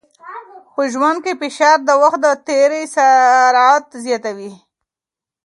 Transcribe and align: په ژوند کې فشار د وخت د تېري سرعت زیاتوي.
په 0.73 0.81
ژوند 0.93 1.17
کې 1.23 1.33
فشار 1.41 1.77
د 1.87 1.91
وخت 2.01 2.19
د 2.25 2.27
تېري 2.47 2.81
سرعت 2.95 3.85
زیاتوي. 4.03 4.51